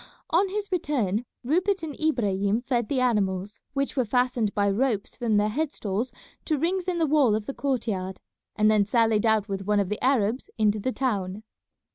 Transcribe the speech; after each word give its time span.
On 0.31 0.49
his 0.49 0.71
return 0.71 1.25
Rupert 1.43 1.83
and 1.83 1.93
Ibrahim 1.99 2.61
fed 2.63 2.89
the 2.89 2.99
animals, 2.99 3.59
which 3.73 3.95
were 3.95 4.03
fastened 4.03 4.51
by 4.55 4.67
ropes 4.67 5.15
from 5.15 5.37
their 5.37 5.49
head 5.49 5.71
stalls 5.71 6.11
to 6.45 6.57
rings 6.57 6.87
in 6.87 6.97
the 6.97 7.05
wall 7.05 7.35
of 7.35 7.45
the 7.45 7.53
court 7.53 7.87
yard, 7.87 8.19
and 8.55 8.71
then 8.71 8.83
sallied 8.83 9.27
out 9.27 9.47
with 9.47 9.67
one 9.67 9.79
of 9.79 9.89
the 9.89 10.03
Arabs 10.03 10.49
into 10.57 10.79
the 10.79 10.91
town. 10.91 11.43